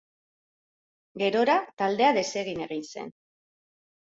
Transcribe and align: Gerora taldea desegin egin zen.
Gerora 1.23 1.57
taldea 1.81 2.09
desegin 2.17 2.67
egin 2.69 2.83
zen. 2.89 3.13